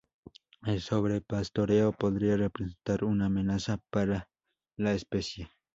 El 0.65 0.81
sobrepastoreo 0.81 1.91
podría 1.91 2.35
representar 2.35 3.03
una 3.03 3.27
amenaza 3.27 3.77
para 3.91 4.31
la 4.75 4.93
especie. 4.95 5.51